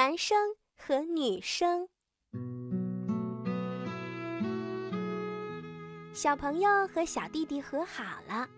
[0.00, 0.34] 男生
[0.78, 1.86] 和女生。
[6.14, 8.48] 小朋友和小弟弟和好了，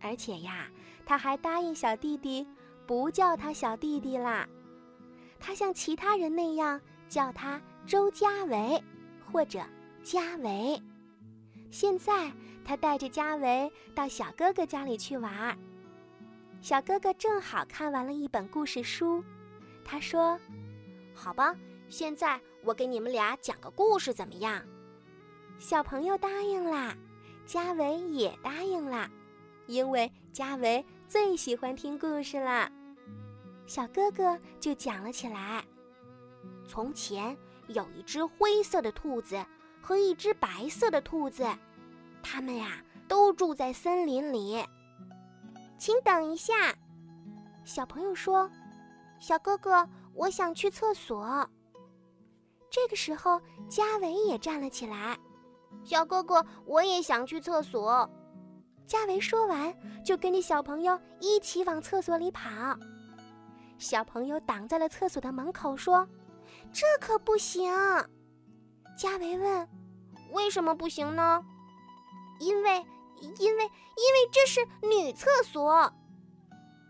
[0.00, 0.68] 而且呀，
[1.06, 2.44] 他还答应小弟弟
[2.88, 4.48] 不叫他小弟弟啦，
[5.38, 8.82] 他像其他人那样叫他周家维
[9.30, 9.60] 或者
[10.02, 10.76] 家维。
[11.70, 12.32] 现在
[12.64, 15.56] 他带着家维到小哥哥家里去玩儿，
[16.60, 19.22] 小哥哥正好看完了一本故事书，
[19.84, 20.36] 他说
[21.14, 21.54] ：“好吧，
[21.88, 24.62] 现在我给你们俩讲个故事，怎么样？”
[25.58, 26.96] 小朋友答应啦，
[27.44, 29.10] 嘉维也答应啦，
[29.66, 32.70] 因为嘉维最喜欢听故事了。
[33.66, 35.62] 小哥哥就讲了起来：
[36.66, 37.36] 从前
[37.68, 39.44] 有一只灰色的兔子
[39.82, 41.46] 和一只白色的兔子，
[42.22, 44.64] 他们呀都住在森林里。
[45.76, 46.74] 请等一下，
[47.64, 48.50] 小朋友说
[49.20, 51.48] ：“小哥哥，我想去厕所。”
[52.70, 55.18] 这个时候，嘉维也站了起来。
[55.84, 58.08] 小哥哥，我也想去厕所。
[58.86, 62.48] 嘉维说完，就跟着小朋友一起往厕所里跑。
[63.78, 66.06] 小朋友挡在了厕所的门口，说
[66.72, 67.72] ：“这可不行。”
[68.96, 69.68] 嘉维问
[70.34, 71.42] ：“为什么不行呢
[72.40, 72.84] ？”“因为，
[73.20, 75.92] 因为，因为这是女厕所。”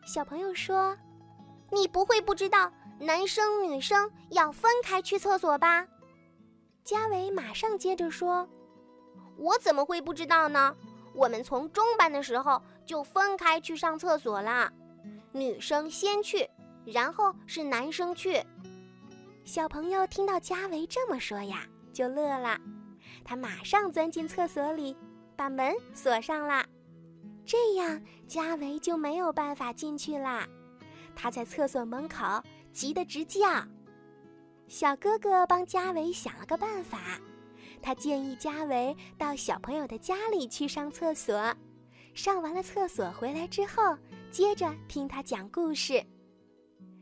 [0.05, 0.97] 小朋友说
[1.73, 5.87] ：“你不会不知道男生女生要分开去厕所吧？”
[6.85, 8.49] 嘉维马上接着说。
[9.37, 10.77] 我怎么会不知道呢？
[11.15, 14.71] 我们从中班的时候就分开去上厕所啦，
[15.33, 16.47] 女生先去，
[16.85, 18.45] 然后是男生去。
[19.45, 22.59] 小朋友听到嘉维这么说呀，就乐了。
[23.25, 24.95] 他马上钻进厕所里，
[25.37, 26.67] 把门锁上了。
[27.47, 30.47] 这样嘉维就没有办法进去啦。
[31.21, 32.25] 他在厕所门口
[32.73, 33.39] 急得直叫。
[34.67, 36.99] 小哥哥帮嘉维想了个办法。
[37.83, 41.55] 他建议嘉维到小朋友的家里去上厕所，
[42.15, 43.95] 上完了厕所回来之后，
[44.31, 46.03] 接着听他讲故事。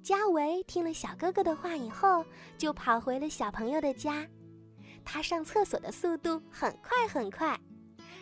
[0.02, 2.24] 嘉维听了小哥哥的话以后，
[2.56, 4.26] 就跑回了小朋友的家。
[5.04, 7.56] 他上厕所的速度很快很快，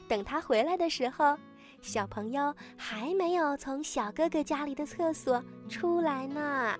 [0.06, 1.38] 等他回来的时候，
[1.80, 6.76] 小朋友还没有从小哥哥家里的厕所出来呢。